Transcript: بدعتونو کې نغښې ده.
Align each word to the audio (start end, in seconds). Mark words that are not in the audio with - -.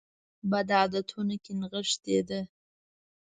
بدعتونو 0.49 1.35
کې 1.43 1.51
نغښې 1.59 2.19
ده. 2.27 2.41